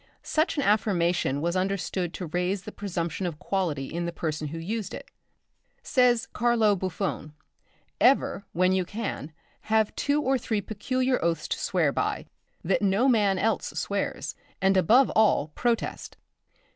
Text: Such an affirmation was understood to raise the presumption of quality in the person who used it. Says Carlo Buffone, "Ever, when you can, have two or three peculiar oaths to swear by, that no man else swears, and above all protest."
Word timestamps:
Such 0.23 0.57
an 0.57 0.63
affirmation 0.63 1.41
was 1.41 1.55
understood 1.55 2.11
to 2.15 2.25
raise 2.25 2.63
the 2.63 2.71
presumption 2.71 3.27
of 3.27 3.37
quality 3.37 3.85
in 3.85 4.07
the 4.07 4.11
person 4.11 4.47
who 4.47 4.57
used 4.57 4.95
it. 4.95 5.11
Says 5.83 6.27
Carlo 6.33 6.75
Buffone, 6.75 7.33
"Ever, 7.99 8.43
when 8.51 8.71
you 8.71 8.83
can, 8.83 9.31
have 9.69 9.95
two 9.95 10.19
or 10.19 10.39
three 10.39 10.59
peculiar 10.59 11.23
oaths 11.23 11.47
to 11.49 11.59
swear 11.59 11.91
by, 11.91 12.25
that 12.63 12.81
no 12.81 13.07
man 13.07 13.37
else 13.37 13.67
swears, 13.79 14.33
and 14.59 14.75
above 14.75 15.11
all 15.11 15.49
protest." 15.49 16.17